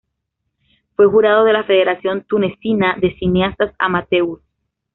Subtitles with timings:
[0.95, 4.41] Fue jurado de la Federación Tunecina de Cineastas Amateurs.